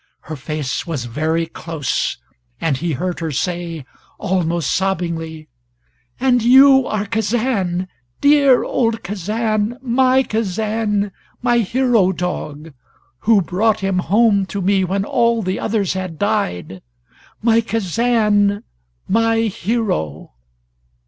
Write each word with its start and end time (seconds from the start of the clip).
Her 0.21 0.35
face 0.35 0.87
was 0.87 1.05
very 1.05 1.45
close, 1.45 2.17
and 2.59 2.75
he 2.77 2.93
heard 2.93 3.19
her 3.19 3.29
say, 3.29 3.85
almost 4.17 4.73
sobbingly: 4.73 5.47
"And 6.19 6.41
you 6.41 6.87
are 6.87 7.05
Kazan 7.05 7.87
dear 8.19 8.63
old 8.63 9.03
Kazan, 9.03 9.77
my 9.79 10.23
Kazan, 10.23 11.11
my 11.43 11.59
hero 11.59 12.11
dog 12.11 12.73
who 13.29 13.43
brought 13.43 13.81
him 13.81 13.99
home 13.99 14.47
to 14.47 14.59
me 14.59 14.83
when 14.83 15.05
all 15.05 15.43
the 15.43 15.59
others 15.59 15.93
had 15.93 16.17
died! 16.17 16.81
My 17.43 17.61
Kazan 17.61 18.63
my 19.07 19.41
hero!" 19.41 20.31